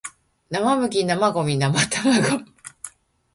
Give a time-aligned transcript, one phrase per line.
[0.49, 2.45] 生麦生ゴミ生卵